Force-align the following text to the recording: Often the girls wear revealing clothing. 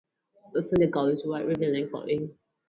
Often 0.57 0.79
the 0.81 0.87
girls 0.87 1.23
wear 1.27 1.45
revealing 1.45 1.87
clothing. 1.87 2.35